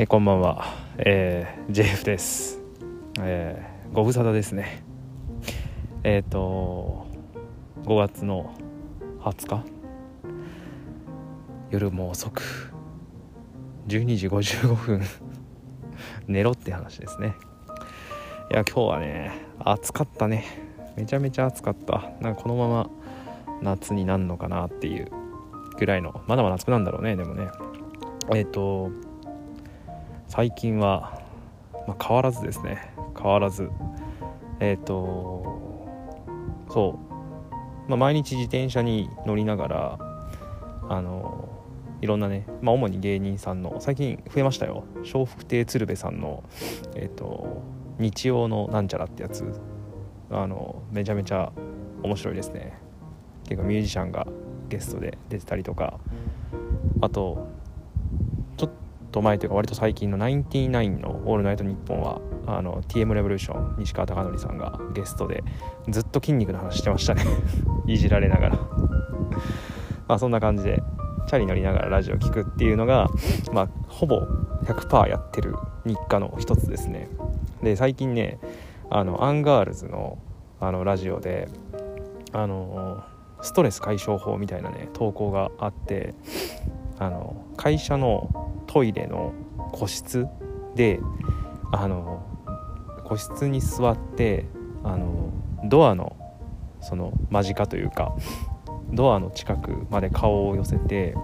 [0.00, 0.64] えー、こんばんは、
[0.96, 2.60] えー、JF です、
[3.18, 4.84] えー、ご無沙汰ですね。
[6.04, 7.08] えっ、ー、と
[7.82, 8.54] 5月の
[9.22, 9.64] 20日？
[11.72, 12.72] 夜も遅く。
[13.88, 15.02] 12時55分。
[16.28, 17.34] 寝ろって話ですね。
[18.52, 20.44] いや今日はね暑かったね。
[20.96, 22.12] めちゃめちゃ暑かった。
[22.20, 22.88] なんかこのまま
[23.62, 25.10] 夏になんのかなっていう
[25.76, 27.48] ぐらいのまだまだ暑くなんだろうねでもね。
[28.32, 29.07] えっ、ー、と
[30.28, 31.22] 最近は、
[31.86, 32.92] まあ、変わらずですね。
[33.16, 33.70] 変わらず。
[34.60, 35.58] えっ、ー、と
[36.70, 36.98] そ
[37.86, 39.98] う、まあ、毎日自転車に乗りながら
[40.88, 41.48] あの
[42.00, 44.84] いろんなね、まあ、主に芸人さんの最近増えましたよ。
[45.02, 46.44] 笑福亭鶴瓶さんの
[46.94, 47.62] えっ、ー、と
[47.98, 49.44] 日曜のなんちゃらってやつ。
[50.30, 51.52] あのめちゃめちゃ
[52.02, 52.78] 面白いですね。
[53.44, 54.26] 結構ミュージシャンが
[54.68, 55.98] ゲストで出てたりとか。
[57.00, 57.48] あと
[59.10, 65.44] と前というか割と最近の「ナインティナインのオールナイトニッポンは」あの TM レボリューション西川貴教さんがゲストで
[65.88, 67.22] ずっと筋肉の話してましたね。
[67.86, 68.58] いじられながら。
[70.08, 70.82] まあそんな感じで
[71.26, 73.08] チャリ乗りながらラジオ聴くっていうのが、
[73.52, 74.22] まあ、ほぼ
[74.64, 77.08] 100%やってる日課の一つですね。
[77.62, 78.38] で最近ね
[78.88, 80.18] あのアンガールズの
[80.60, 81.48] あのラジオで
[82.32, 83.02] あの
[83.42, 86.14] ストレス解消法みたいなね投稿があって
[86.98, 89.32] あの会社のトイレの
[89.72, 90.26] 個室
[90.74, 91.00] で
[91.72, 92.24] あの
[93.04, 94.46] 個室に座って
[94.84, 95.30] あの
[95.64, 96.16] ドアの
[96.80, 98.14] その間近というか
[98.92, 101.14] ドアの近くまで顔を寄せて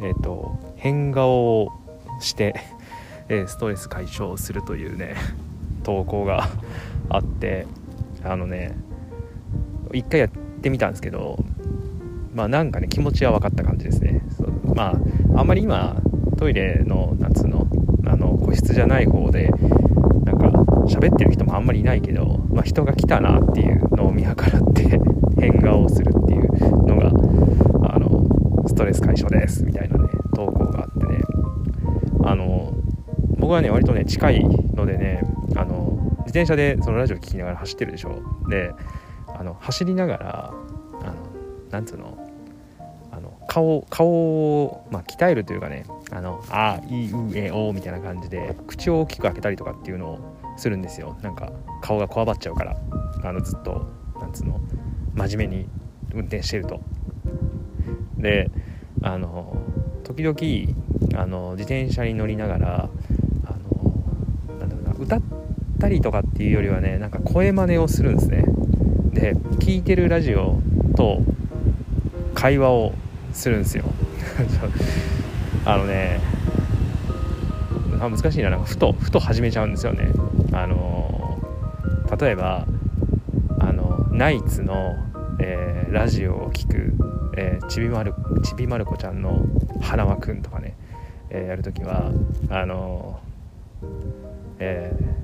[0.00, 1.68] えっ、ー、と変顔を
[2.20, 2.54] して、
[3.28, 5.14] えストレス解消するというね
[5.84, 6.48] 投稿が
[7.08, 7.66] あって
[8.22, 8.76] あのね
[9.92, 11.38] 一回やってみたんですけど
[12.34, 13.99] まあなんかね気持ちは分かった感じです。
[14.80, 14.96] ま
[15.34, 15.94] ああんまり今
[16.38, 17.66] トイレの夏の
[18.06, 19.48] あの個室じゃない方で
[20.24, 20.48] なんか
[20.86, 24.98] 喋ってる人もあんまりいないけど、まあ、人が来たなっていうのを見計らって
[25.38, 27.12] 変顔をするっていうのが
[27.94, 28.24] あの
[28.66, 31.20] ストレス解消ですみたいなね投稿があってね。
[32.24, 32.72] あの
[33.38, 34.44] 僕はね割とね近い
[34.74, 35.20] のでね
[35.56, 38.22] あの自転車でそのラジオ聴きながら走ってるでしょ。
[38.48, 38.72] で
[39.28, 40.50] あの走りながら
[41.02, 41.12] あの
[41.70, 42.29] なんつうの？
[43.12, 50.18] あの顔顔を、まあ、鍛えるというかねあのあいうえおみたいな感じで口を大きく開けたりとかっていうのを
[50.56, 51.16] するんですよ。
[51.22, 52.76] なんか顔がこわばっちゃうから。
[53.22, 53.86] あのずっと
[54.20, 54.60] なんつうの
[55.14, 55.68] 真面目に
[56.14, 56.80] 運転してると。
[58.16, 58.50] で
[59.02, 59.56] あの
[60.04, 62.90] 時々あの自転車に乗りながら
[63.44, 65.22] あのなんだろうな歌っ
[65.78, 68.44] たりとかっていうよりはねなんか声真似をするんですね。
[69.12, 70.60] で聞いてるラジオ
[70.96, 71.22] と
[72.40, 72.94] 会話を
[73.34, 73.84] するんですよ。
[75.66, 76.20] あのね
[78.00, 78.48] あ難しいな。
[78.48, 80.08] なんかふとふと始めちゃうんですよね。
[80.52, 81.38] あの
[82.18, 82.66] 例えば
[83.58, 84.96] あのナイツの、
[85.38, 86.94] えー、ラジオを聴く、
[87.36, 89.42] えー、ちびまるちびまる子ちゃんの
[89.82, 90.76] 花輪くんとかね、
[91.28, 92.10] えー、やるときは
[92.48, 93.20] あの
[94.58, 95.20] えー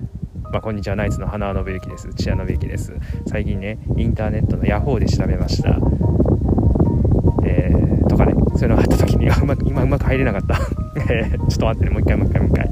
[0.53, 0.97] まあ、こんにちは。
[0.97, 2.09] ナイツの花輪信之です。
[2.15, 2.93] 千谷信之です。
[3.27, 5.81] 最近ねインターネットのヤホーで調べました、
[8.59, 10.59] そういうのがあった時にうまく今うまく入れなかった。
[11.13, 11.91] えーちょっと待ってね。
[11.91, 12.69] もう一回もう一回もう一回、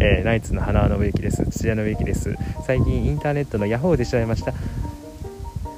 [0.00, 1.46] えー、ナイツの花輪信之です。
[1.50, 2.34] 土屋信之です。
[2.66, 4.52] 最近インターネットのヤホーで調べました。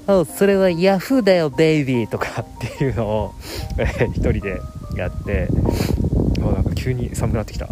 [0.07, 2.07] おそれはヤフーだよベイビー。
[2.09, 2.45] とかっ
[2.79, 3.35] ていうのを、
[3.79, 4.61] えー、一人で
[4.97, 5.49] やって。
[6.41, 7.67] もうなんか急に寒くなってきた。
[7.67, 7.69] い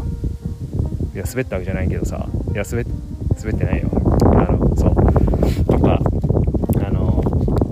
[1.19, 2.26] や滑ったわけじゃないけどさ。
[2.53, 2.84] いや滑っ
[3.55, 3.88] てないよ
[4.25, 6.00] あのそうとか
[6.84, 7.22] あの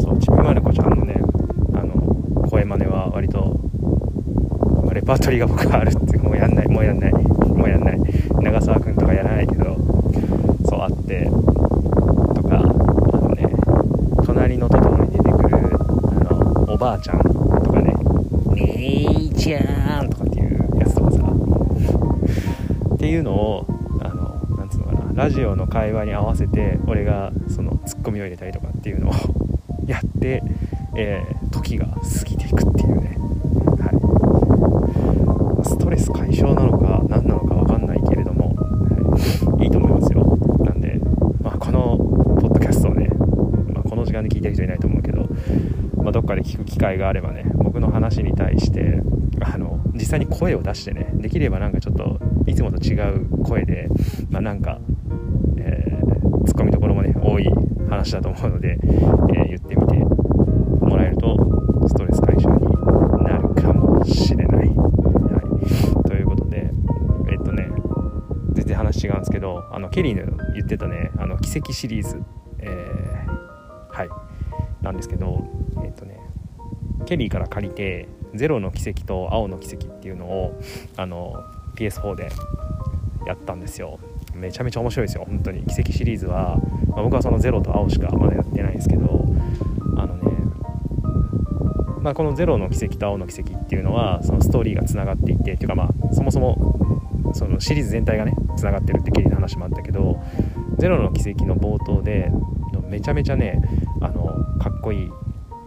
[0.00, 1.20] そうちびまる子ちゃんのね
[2.48, 3.60] 声真似は割と
[4.95, 7.98] レパートリーが僕はあるっていうもうやんないもうやんないもうやんない。
[8.42, 9.76] 長澤君とかやらないけど
[10.68, 13.48] そうあってとかあのね
[14.24, 17.94] 隣のトトロに出てくるあのおばあちゃんとかね
[18.54, 21.18] 「姉ちゃん」とかっていうやつとかさ。
[22.94, 23.66] っていうのを
[24.02, 29.12] あのなんつうのかなラジオの会話に合わせて俺がそのツッコミを入れたりとかっていうのを
[29.86, 30.42] やって
[30.98, 33.18] えー、時が過ぎていくっていうね、
[33.78, 33.90] は
[35.62, 35.66] い、
[36.06, 40.38] ス解消なのか何なのか分かんないけれども、はい、いいと思いますよ。
[40.64, 41.00] なんで、
[41.42, 41.98] まあ、この
[42.40, 43.08] ポッドキャストをね、
[43.72, 45.26] まあ、この時間で聞いてる人いないと思うけど、
[45.96, 49.02] まあ、どっかで聞く機会があればね僕の話に対して
[49.40, 53.88] あの実際に声を出してねできればなんかちょっといつもと違う声で、
[54.30, 54.78] まあ、なんか、
[55.58, 57.48] えー、ツッコミどころもね多い
[57.88, 59.45] 話だと思うので、えー、
[69.76, 72.22] あのケリーの言ってたねあの奇跡シリーズ、
[72.60, 74.08] えー、はい。
[74.82, 75.46] なんですけど
[75.84, 76.18] えっ、ー、とね
[77.04, 80.58] ケリーから借りて「ゼロの奇跡」と「青の奇跡」っていうのを
[80.96, 81.34] あの
[81.76, 82.30] PS4 で
[83.26, 83.98] やったんですよ。
[84.34, 85.62] めちゃめちゃ面白いですよ本当に。
[85.64, 86.58] 奇跡シリーズは、
[86.88, 89.26] まあ、僕はその「ゼロと「青」しかまだやってないんですけど
[89.98, 90.22] あのね
[92.00, 100.20] まあ、この「ゼロの奇跡」と「青の奇跡」っていうのはそのストーリーがつながっていてっていうかまあそもそもそのシリーズ全体がねつながってるってケリーの話もあったけど
[100.78, 102.30] 「ゼロの奇跡」の冒頭で
[102.88, 103.60] めちゃめちゃね
[104.00, 104.24] あの
[104.58, 105.08] かっこいい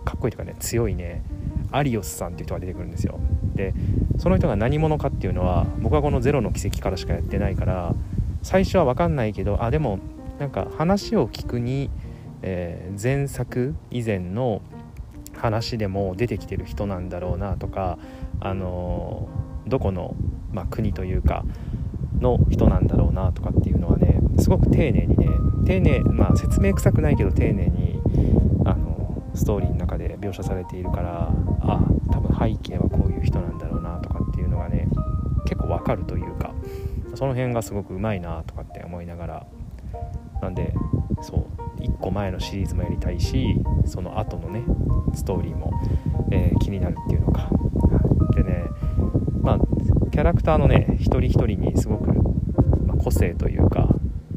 [0.05, 1.23] かっこいいというかね強いね
[1.71, 3.19] アリオスさんっていう人が出てくるんですよ。
[3.55, 3.73] で
[4.17, 7.93] その人が何者かっていうのは僕はこの「ゼロの奇跡」からしかやってないから
[8.41, 9.99] 最初は分かんないけどあでも
[10.39, 11.89] なんか話を聞くに、
[12.41, 14.61] えー、前作以前の
[15.35, 17.97] 話でも出てきてる人なんだろうなとか、
[18.39, 20.15] あのー、どこの、
[20.51, 21.45] まあ、国というか
[22.19, 25.27] の人なんだろうなとかっていうのはねすごく丁寧にね
[25.65, 27.99] 丁寧まあ説明臭くないけど丁寧に
[28.65, 31.81] あのストーリーの中で描写されているからあ
[32.11, 34.87] 多分背景はこういう人なんだろうなとかっていうのがね
[35.45, 36.53] 結構わかるというか
[37.15, 39.47] その辺がすごくうまいなとかって思いながら。
[40.41, 40.73] なんで
[41.21, 43.55] そう1個前のシリーズもやりたいし
[43.85, 44.63] その後のね
[45.13, 45.71] ストーリーも、
[46.31, 47.49] えー、気になるっていうのか。
[48.35, 48.65] でね
[50.19, 52.11] キャラクターのね一人一人にすごく、
[52.85, 53.87] ま、個性というか、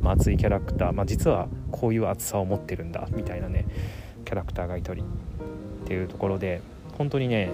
[0.01, 3.67] ま、熱いキャラクター、まあ、実はこういう熱さを持ってるんだみたいなね
[4.25, 5.07] キャラクターが一人っ
[5.85, 6.63] ていうところで
[6.97, 7.51] 本当にね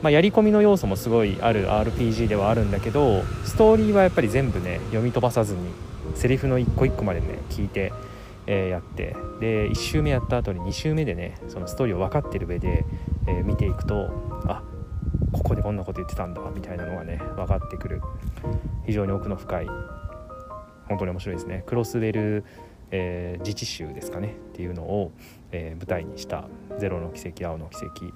[0.00, 5.60] まあ、やり込みの要素もすごいある RPG ではあるんだけどストーリーはやっぱり全部ね読み飛ばさずに
[6.14, 7.92] セリフの一個一個までね聞いて、
[8.46, 12.86] え、やってで1周目やった後に2周目でねそのストーリーを分かってる上で、
[13.26, 14.25] えー、見ていくと
[15.48, 18.00] こでこんなこと言ってたんだみたいなのがね分かってくる。
[18.86, 19.66] 非常に奥の深い。
[20.88, 21.64] 本当に面白いですね。
[21.66, 22.44] クロスウェル、
[22.90, 24.28] えー、自治州ですかね。
[24.28, 25.12] っていうのを、
[25.52, 26.44] えー、舞台にした
[26.78, 28.14] 「ゼロの奇跡青の奇跡」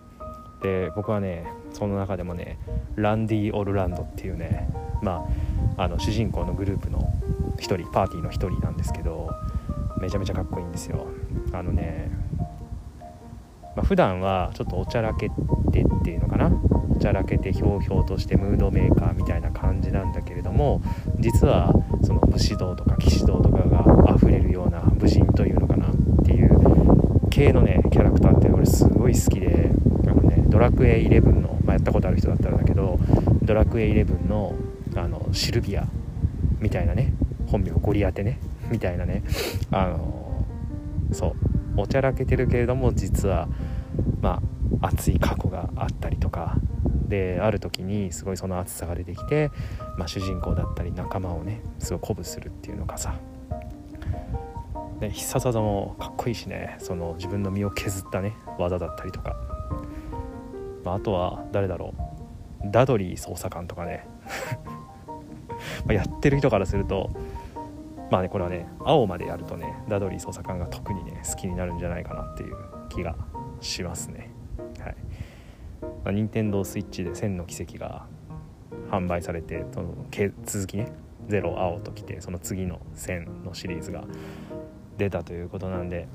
[0.63, 2.59] で僕はねその中でもね
[2.97, 4.69] ランディ・オルランドっていうね
[5.03, 5.27] ま
[5.77, 7.13] ああの主人公のグループの
[7.57, 9.31] 1人パーティーの1人なんですけど
[10.01, 11.07] めちゃめちゃかっこいいんですよ。
[11.53, 12.11] あのね、
[13.77, 15.35] まあ、普段はちょっとおちゃらけて
[15.83, 16.51] っていうのかな。
[17.01, 20.83] ちゃらけてひょうひょうとしてムードメーカーみたいな感じなんだけれども
[21.19, 21.73] 実は
[22.05, 25.91] その武士道とか騎士道とかが溢れるような武人というのかなっ
[26.25, 29.71] ていう系のねキャラクターって俺すごい好きで
[30.07, 33.01] あのねドラクエ11の、まあ、やったことある人だったらだけど
[33.43, 34.55] ドラクエ11の
[34.97, 35.87] あのシルビア
[36.59, 37.13] みたいなね
[37.47, 38.39] 本名ゴリアテね
[38.71, 39.23] みたいなね
[39.71, 40.45] あの
[41.13, 43.49] そうおちゃらけてるけれども実は
[44.21, 44.43] ま
[44.81, 46.57] あ熱い過去があったりとか
[47.11, 49.51] である時にすごいその熱さが出てきて、
[49.99, 53.15] まあ、主人公だったり仲間をねすごい鼓舞するっていうのがさ
[55.01, 59.35] ね、必殺技もかっこいいしねその自分の身を削ったね技だったりとか、
[60.85, 61.95] まあ、あとは誰だろ
[62.63, 64.07] うダドリー捜査官とかね。
[65.85, 67.11] まやってる人からすると
[68.11, 72.57] まあねこれはね青までやるとねダドリー捜査官が特にね好きになるんじゃないかなっていう
[72.89, 73.15] 気が
[73.61, 74.31] しますね、
[76.07, 78.07] 任天堂 switch で1000の奇跡が
[78.91, 79.95] 販売されてその
[80.45, 80.93] 続きね
[81.29, 84.05] ゼロ青ときてその次の1000のシリーズが
[84.99, 86.09] 出たということなんで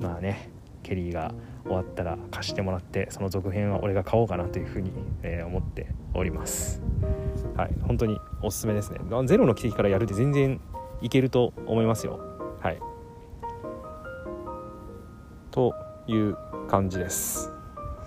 [0.00, 0.50] まあね
[0.82, 1.32] ケリーが
[1.64, 4.90] 終わったら貸してもらってその続編は俺が買おうかなというふうに、
[5.22, 6.82] えー、思っております。
[7.56, 8.98] はい本当におすすめですね。
[9.26, 10.60] ゼロの奇跡からやるって全然
[11.00, 12.18] いけると思いますよ。
[12.60, 12.78] はい。
[15.50, 15.74] と
[16.06, 16.36] いう
[16.68, 17.51] 感じです。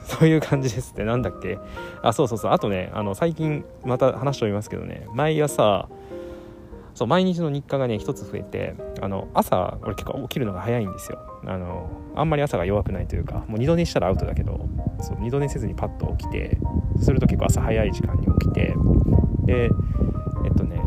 [0.08, 1.58] そういう感じですってなんだっけ？
[2.02, 2.52] あそうそうそう。
[2.52, 5.08] あとねあの最近また話しておりますけどね。
[5.14, 5.88] 毎朝
[6.94, 11.20] そう毎日の日課がね一つ増えてあの朝俺結構起きるのが早いんですよ。
[11.46, 14.66] あのあんまり朝が弱くないというかもう二度寝したらアウトだけど
[15.02, 16.58] そう二度寝せずにパッと起きて
[17.00, 18.74] すると結構朝早い時間に起きて
[19.44, 19.70] で
[20.46, 20.80] えっとね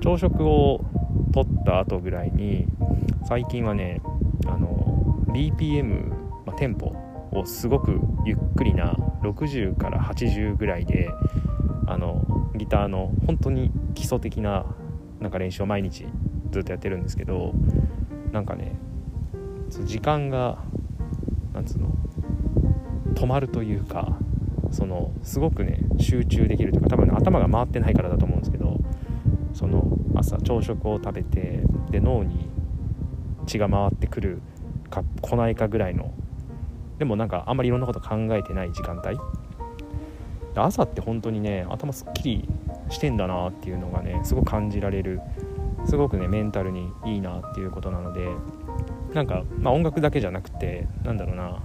[0.00, 0.82] 朝食を
[1.32, 2.68] とった後ぐらいに
[3.24, 4.00] 最近はね
[4.46, 6.08] あの BPM、
[6.46, 6.94] まあ、テンポ
[7.38, 11.10] をすごくゆっくりな60から80ぐらいで
[11.86, 12.24] あの
[12.56, 14.66] ギターの本当に基礎的な
[15.20, 16.06] なんか練習を毎日
[16.50, 17.52] ずっとやってるんですけど
[18.32, 18.76] なんかね
[19.84, 20.58] 時間が
[21.52, 21.90] なんつうの
[23.14, 24.18] 止まるというか
[24.70, 28.78] そのすごくね集中できるというか多分、ね、頭が回ってないからだと思うんですけど
[29.54, 32.48] その朝朝食を食べてで脳に
[33.46, 34.42] 血が回ってくる
[34.90, 36.12] か来ないかぐらいの
[36.98, 39.18] でもなんかあんまりいろんなこと考えてない時間帯。
[40.54, 42.48] 朝って本当にね頭すっきり
[42.88, 45.20] してんだなっていうのがねすごく感じられる。
[45.84, 48.28] すごくねメンタルにいいなっていうことなので。
[49.14, 51.62] なんか、まあ、音楽だけじゃなくてなんだろうな。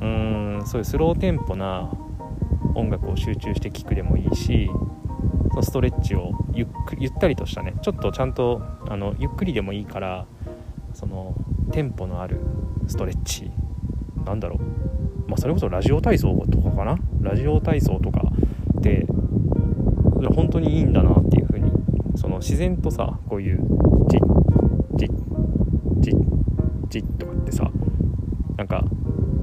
[0.00, 1.90] うーんそういうスローテンポな
[2.74, 4.70] 音楽を集中して聴くでもいいし
[5.50, 10.26] そのストレッチをゆっくゆったりとしたねちょっとちゃんとあのゆっくりでもいいから
[10.94, 11.34] その
[11.72, 12.40] テンポのある
[12.86, 13.50] ストレッチ
[14.28, 16.98] なんだろう、まあ、それこそラジオ体操とかかな？
[17.22, 18.22] ラジオ体操とか
[18.80, 19.06] で
[20.34, 21.72] 本当にいいんだなっていう風に
[22.16, 23.58] その自然とさこういう
[24.08, 25.10] ジッジッ
[26.00, 26.14] ジッ
[26.88, 27.70] ジッとかってさ
[28.56, 28.84] なんか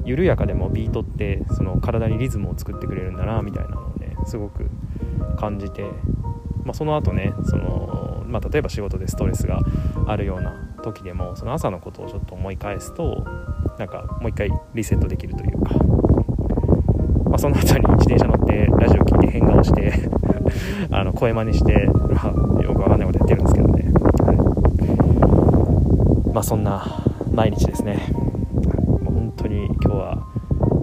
[0.06, 4.70] 緩やかでもビートってその体にリズムを作ってくれるんだなみたいなのをねすごく
[5.40, 5.84] 感じて、
[6.64, 9.60] まあ、その後ねその、まあ、例えば仕事でストレスが
[10.08, 10.52] あるような
[10.84, 13.26] 時でもその朝のことをちょっと思い返すと
[13.78, 15.74] なんかもう一回リセットできるというか、
[17.26, 19.94] まあ、その後に自転車乗ってラジオ聴いて変顔して
[20.92, 23.84] あの声真似して、まあ、よくわかんないことやってるんですけどね、
[24.24, 24.34] は
[26.30, 26.84] い、まあそんな
[27.34, 28.00] 毎日ですね。
[28.14, 30.24] もう本当に今日は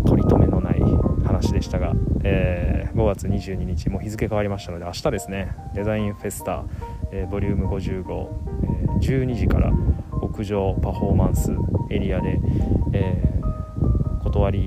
[0.06, 0.82] 取り留めのない
[1.24, 1.94] 話でしたが、
[2.24, 5.54] えー、5月22日もう日付変わりましたので明日ですね。
[5.74, 6.64] デザインフェスタ、
[7.10, 8.28] えー、ボリューム55、
[8.82, 9.72] えー、12時から
[10.20, 11.52] 屋上パフォーマンス
[11.94, 12.38] エリアで、
[12.92, 14.66] えー、断り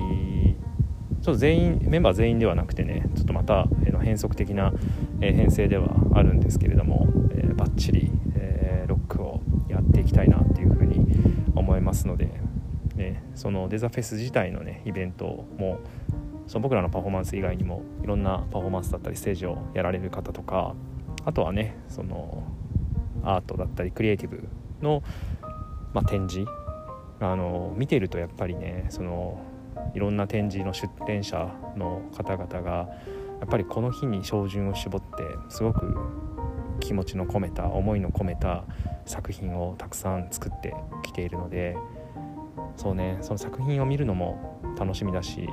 [1.26, 4.72] ちょっと全員メンバー全員ではなくてねちょっとまた、えー、変則的な、
[5.20, 11.04] えー、編成ではあるんですけれども、えー、バッチリ、えー、ロックをやっていきたいなっていうふうに
[11.56, 12.30] 思いますので、
[12.94, 15.80] ね、そのデザフェス自体のねイベントも
[16.46, 20.74] その僕らのパフォーマンス以外にもいろんなパフォーマンスだったりステージをやられる方とか
[21.24, 22.44] あとはねその
[23.24, 24.48] アートだったりクリエイティブ
[24.80, 25.02] の、
[25.92, 26.48] まあ、展示
[27.20, 29.40] あの見てるとやっぱりねその
[29.94, 32.88] いろんな展示の出展者の方々が
[33.40, 35.06] やっぱりこの日に照準を絞って
[35.48, 35.96] すごく
[36.80, 38.64] 気持ちの込めた思いの込めた
[39.06, 41.76] 作品をたくさん作ってきているので
[42.76, 45.48] そうねその作品を見るのも楽しみだし、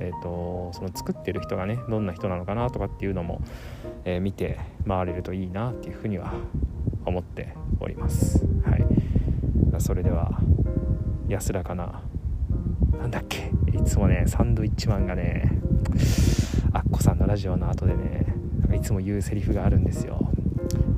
[0.00, 3.40] えーと、その作ってる人がねどんな人なのかなとかっていうのも、
[4.04, 6.32] えー、見て回れるといいなっていうふうには
[7.04, 8.44] 思っております。
[8.64, 8.84] はい、
[9.86, 10.32] それでは
[11.28, 12.02] 安らかな
[12.98, 15.60] なんだっけいつもねサンドイッチマンがね
[16.72, 18.26] アッコさんのラジオの後でね
[18.58, 20.28] なんかいつも言うセリフがあるんですよ。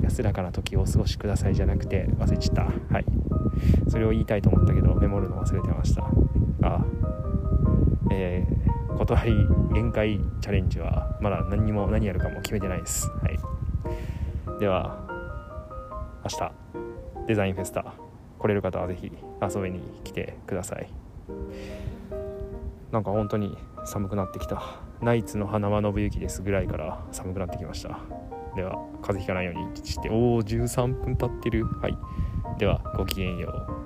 [0.01, 2.63] 安らかな時をお過ごしくださいじゃなくて忘れちった。
[2.63, 3.05] はい。
[3.91, 6.07] それを言いたいと思ったけどメモるの忘れてました。
[6.63, 6.83] あ
[8.11, 9.33] えー、断り
[9.75, 13.11] 限界チャレンジはまだ何にも何やるかも決めてないです。
[13.11, 14.59] はい。
[14.59, 15.07] では
[16.25, 16.53] 明日
[17.27, 18.08] デザインフェスタ。
[18.39, 19.13] 来れる方は是非
[19.57, 20.89] 遊びに来てください。
[22.93, 24.81] なんか本当に寒くなってきた。
[25.01, 28.01] ナイツの花輪信之ですぐらいから寒くなってきました。
[28.57, 31.65] では風邪ひかないようにしておお13分経ってる。
[31.67, 31.99] はい。
[32.59, 33.78] ではごきげんよう。